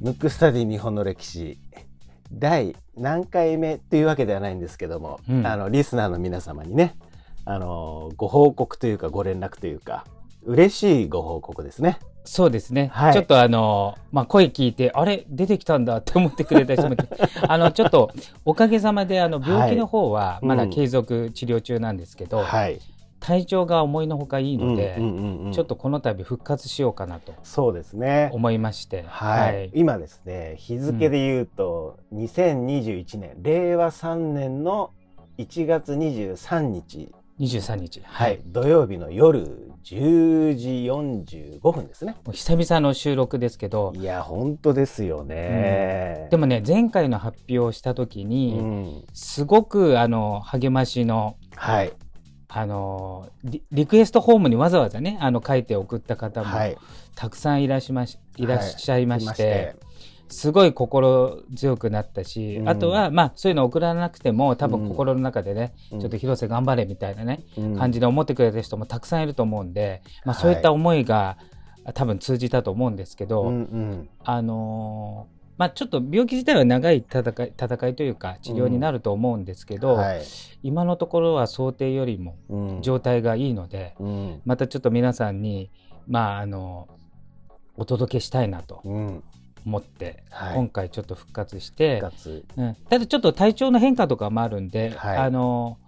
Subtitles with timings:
[0.00, 1.58] ムックスタディ日本の歴史。
[2.32, 6.96] 第何回目というわけではないんですけども、うん、あのリスナーの皆様にね
[7.44, 10.04] あのご報告というかご連絡というか
[10.44, 11.98] 嬉しいご報告ですね。
[12.24, 15.24] そうですね、はい、ちょっとあの、まあ、声聞いてあれ？
[15.28, 16.96] 出てきたんだって思ってくれた人も
[17.48, 18.10] あのちょっと
[18.44, 22.80] おかげさまであの病気の方はまだ継続治療中なんですけど、はい、
[23.22, 24.96] 体調が思いのほかいいので、
[25.52, 28.30] ちょっとこの度復活しようかなとそうですね。
[28.32, 34.90] 思いまして、はい、はい、今ですね日付で言うと、うん、2021年令和3年の
[35.38, 37.14] 1月23日。
[37.38, 42.16] 23日、はい、土曜日の夜10時45分ですね。
[42.32, 51.92] 久々の収録ですけどいや本当ですよね、うん、でもね前回の発表した時に、うん、すごくあの励ましの、はい、
[52.54, 56.50] あのリリクエストホームにわざわざねあの書いて送った方も
[57.14, 59.76] たくさんいらっしゃいまし,、い、らっしゃいまして。
[60.28, 71.36] すごい心強くなったし、うん、あとは、まあ、そういうの送らなくても多分心の中でね、うん、ちょっと広瀬頑張れみたいなね、うん、感じで思ってくれた人もたくさんいると思うんで、まあ、そういった思いが、
[71.92, 79.98] 多分通じたと思うんですけど、うんうん、あのーまあ、ちょっと病気自体は長い戦い戦いというか治療になると思うんですけど、うん。
[79.98, 80.22] はい、
[80.62, 82.36] 今のところは想定よりも
[82.80, 85.70] 状態がいいので、うん、またちょっと皆さんに、
[86.08, 86.88] まあ、あの
[87.76, 92.02] お届けしたいなと思って、はい、今回ちょっと復活して、
[92.56, 95.78] うん、ただちょっと体調の変化とかもあるんで、はい、あの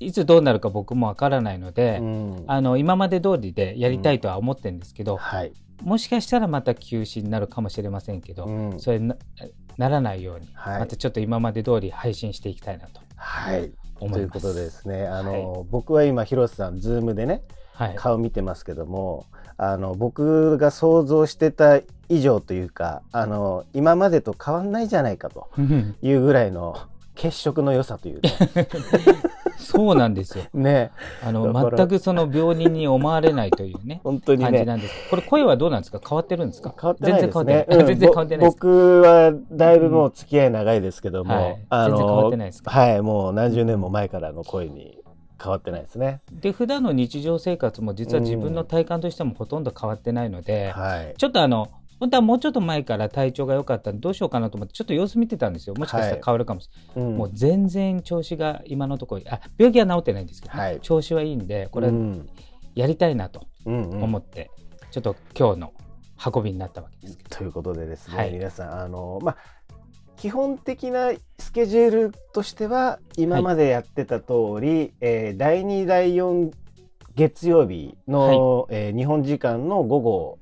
[0.00, 2.00] いつどうなるか僕もわからないので、
[2.46, 5.52] あの今まで通りでやりたいとは思ってるんですけど、はい、
[5.82, 9.16] もしかしたらまた休止になるかもしれませんけど、うん、それな
[9.76, 13.72] ならないように、はい、またちょっと今まで通り配信していきたいなとはい。
[13.98, 15.06] ということでですね。
[15.06, 19.26] あの、はい、僕は今広瀬さんズームでね、はい、顔見てますけども
[19.58, 25.48] あの僕が想像してた以上というかあの今までと変わんないじゃないかと
[26.02, 26.76] いうぐらいの
[27.14, 28.20] 血色の良さという
[29.76, 30.44] そうなんですよ。
[30.54, 30.90] ね。
[31.24, 34.00] あの、全くその病人に思われないというね。
[34.04, 34.44] 本当にね。
[34.50, 35.10] 感じなんです。
[35.10, 36.00] これ声はどうなんですか？
[36.06, 36.74] 変わってるんですか？
[36.80, 37.44] 変わってないですね。
[37.44, 37.86] 全然変わってない。
[37.86, 42.70] 全然変わってない僕はだいぶもう付き合い長いですけども、うんはい、あの全然変わってないですか？
[42.70, 44.98] はい、もう何十年も前からの声に
[45.42, 46.20] 変わってないですね。
[46.32, 51.68] で普段の日常生活も実は自分の体感としてもほとんど変わってないので、うんはい、ちょっとあの
[51.98, 55.74] 本当はもうちょっと前から体調が良かったんでどうしようかなと思ってちょっと様子見てたんですよ。
[55.76, 61.90] もしかしたら変わるかもしれない、はいうん、もう全然調子が今のところあ病気は治ってないんですけど、ねはい、調子はいいんでこれ
[62.74, 64.84] やりたいなと思って、うん。
[64.84, 65.72] うん、ちょっと今日の
[66.34, 69.36] 運びになったわけですということでですね、はい、皆さんあのまあ
[70.16, 76.52] 基本的なスケジュールとしては今までやってた通り、はい、えー、第2第4
[77.14, 80.38] 月曜日の、はい、えー、日本時間の午後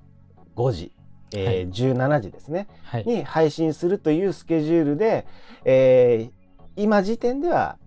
[0.57, 0.93] 5時
[1.35, 5.27] えー、17時ですね、はい、に配信するというスケジュールで、
[5.65, 6.33] えー、
[6.77, 7.79] 今時点では、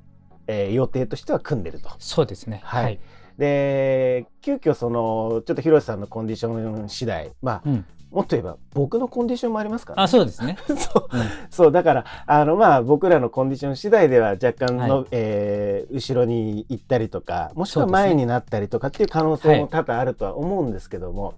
[0.47, 1.89] えー、予定としては組んでると。
[1.99, 2.61] そうですね。
[2.63, 2.83] はい。
[2.83, 2.99] はい、
[3.37, 7.85] で、急遽その、ちょっと広瀬さんのコンディション次第、まあ、うん。
[8.11, 10.57] もっと言えば僕のコンディションもありますから、ね、あそうですね。
[10.65, 11.17] そう。
[11.17, 21.33] うん、そうだからあのまあ僕らのコンディション次第では若干の、はい、えー、後ろに行ったりとかもしくは前になったりとかっていう可能性も多々あるとは思うんですけども、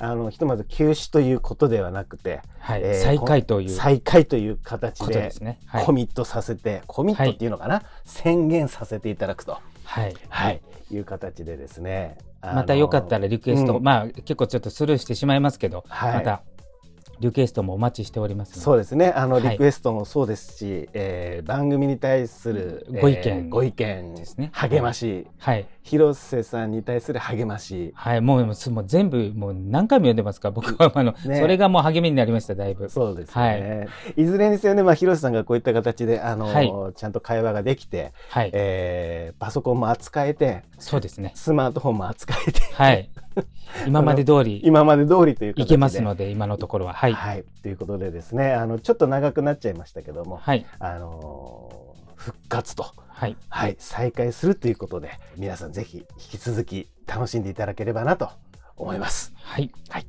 [0.00, 2.82] あのひとまず休止ということではなくて、はい。
[2.82, 5.32] えー、再開という再開という形で
[5.84, 10.14] コミットさせて、ねコミットっていうのかな、はい、宣言させていただくと、はい。
[10.28, 10.60] はい、
[10.92, 12.16] いう形でですね。
[12.40, 16.42] またよかったらリクエスト、うん、まあ結構ちょっとスルーしてしまいますけど、はい、また
[17.20, 19.10] リクエストもお待ちしておりますそうですね。
[19.10, 24.50] あの、リクエストもそうですし、えー、番組に対する、ご意見、えー、ご意見ですね。
[24.52, 27.92] 励まし、はい、広瀬さんに対する励まし。
[27.96, 28.20] はい。
[28.20, 30.92] もうもう全部もう何回も読んでますから僕は。
[30.94, 32.88] あの、ね、それがもう励みになりましただいぶ。
[32.88, 38.50] そうですね、はい、いずれにせよね、まあ、広瀬さんがこういった形であの、はい、ちゃんと会話ができて、はい。
[38.52, 41.32] えー、パソコンも扱えてそうですね。
[41.34, 43.10] スマートフォンも扱えてはい
[43.86, 46.94] 今まで通り今まで通りといういけますので今のところは。
[46.94, 48.52] はい、はい、ということでですね。
[48.52, 58.30] あのちょっと長くなっちゃいましたけども、はい、あの復活と、はい、はい、再開するということで皆さんぜひ引き続き楽しんでいただければなと
[58.76, 59.32] 思います。
[59.36, 60.06] はい、はい